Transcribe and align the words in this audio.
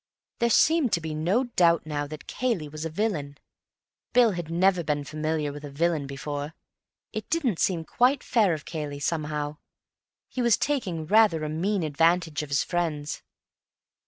There 0.39 0.49
seemed 0.49 0.91
to 0.93 0.99
be 0.99 1.13
no 1.13 1.43
doubt 1.43 1.85
now 1.85 2.07
that 2.07 2.25
Cayley 2.25 2.67
was 2.67 2.85
a 2.85 2.89
villain. 2.89 3.37
Bill 4.13 4.31
had 4.31 4.49
never 4.49 4.83
been 4.83 5.03
familiar 5.03 5.53
with 5.53 5.63
a 5.63 5.69
villain 5.69 6.07
before. 6.07 6.55
It 7.13 7.29
didn't 7.29 7.59
seem 7.59 7.85
quite 7.85 8.23
fair 8.23 8.51
of 8.55 8.65
Cayley, 8.65 8.99
somehow; 8.99 9.57
he 10.27 10.41
was 10.41 10.57
taking 10.57 11.05
rather 11.05 11.43
a 11.43 11.49
mean 11.49 11.83
advantage 11.83 12.41
of 12.41 12.49
his 12.49 12.63
friends. 12.63 13.21